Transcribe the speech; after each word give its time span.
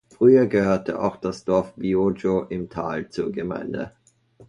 Früher 0.09 0.47
gehört 0.47 0.89
auch 0.89 1.15
das 1.15 1.45
Dorf 1.45 1.75
Bioggio 1.75 2.41
im 2.49 2.69
Tal 2.69 3.09
zur 3.09 3.31
Gemeinde. 3.31 3.91